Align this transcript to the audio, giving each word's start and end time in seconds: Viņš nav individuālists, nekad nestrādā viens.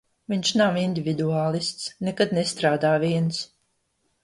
Viņš 0.31 0.53
nav 0.61 0.79
individuālists, 0.83 1.85
nekad 2.09 2.35
nestrādā 2.39 2.97
viens. 3.07 3.45